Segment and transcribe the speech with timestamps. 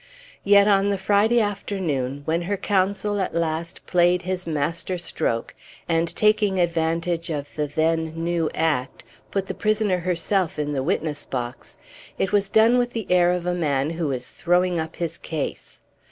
[0.43, 5.53] Yet, on the Friday afternoon, when her counsel at last played his masterstroke,
[5.87, 11.23] and, taking advantage of the then new Act, put the prisoner herself in the witness
[11.23, 11.77] box,
[12.17, 15.79] it was done with the air of a man who is throwing up his case.